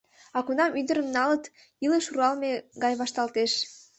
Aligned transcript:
А 0.37 0.39
кунам 0.45 0.71
ӱдырым 0.79 1.07
налыт, 1.15 1.43
илыш 1.83 2.05
руалме 2.13 2.51
гай 2.83 2.93
вашталтеш. 3.01 3.51